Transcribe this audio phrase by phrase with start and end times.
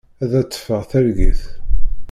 [0.23, 1.41] Ad d-teffeɣ targit.